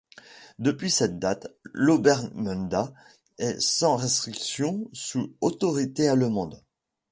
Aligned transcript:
Depuis 0.57 0.89
cette 0.89 1.19
date 1.19 1.45
l'Obermundat 1.63 2.91
est 3.37 3.59
sans 3.61 3.97
restriction 3.97 4.89
sous 4.93 5.31
autorité 5.41 6.07
allemande. 6.07 6.59